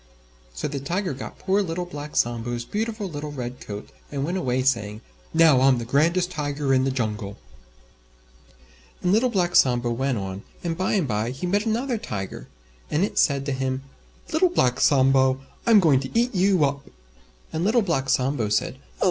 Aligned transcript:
So 0.55 0.67
the 0.67 0.79
Tiger 0.79 1.13
got 1.13 1.37
poor 1.37 1.61
Little 1.61 1.85
Black 1.85 2.15
Sambo's 2.15 2.65
beautiful 2.65 3.07
little 3.07 3.31
Red 3.31 3.59
Coat, 3.59 3.89
and 4.11 4.23
went 4.25 4.35
away 4.39 4.63
saying, 4.63 5.01
"Now 5.31 5.61
I'm 5.61 5.77
the 5.77 5.85
grandest 5.85 6.31
Tiger 6.31 6.73
in 6.73 6.85
the 6.85 6.89
Jungle." 6.89 7.37
And 9.03 9.11
Little 9.11 9.29
Black 9.29 9.55
Sambo 9.55 9.91
went 9.91 10.17
on, 10.17 10.41
and 10.63 10.75
by 10.75 10.93
and 10.93 11.07
by 11.07 11.29
he 11.29 11.45
met 11.45 11.67
another 11.67 11.99
Tiger, 11.99 12.47
and 12.89 13.03
it 13.03 13.19
said 13.19 13.45
to 13.45 13.51
him, 13.51 13.83
"Little 14.33 14.49
Black 14.49 14.79
Sambo, 14.79 15.39
I'm 15.67 15.79
going 15.79 15.99
to 15.99 16.19
eat 16.19 16.33
you 16.33 16.65
up!" 16.65 16.81
And 17.53 17.63
Little 17.63 17.83
Black 17.83 18.09
Sambo 18.09 18.49
said, 18.49 18.77
"Oh! 18.79 18.93